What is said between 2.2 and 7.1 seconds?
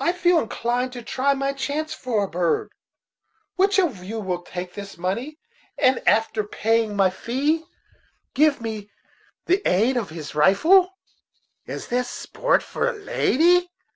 a bird. Which of you will take this money, and, after paying my